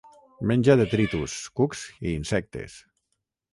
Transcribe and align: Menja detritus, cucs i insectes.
Menja 0.51 0.75
detritus, 0.79 1.37
cucs 1.61 1.85
i 1.93 2.17
insectes. 2.17 2.81